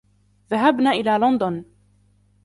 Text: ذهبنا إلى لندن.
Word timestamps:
ذهبنا 0.51 0.89
إلى 0.91 1.17
لندن. 1.17 1.63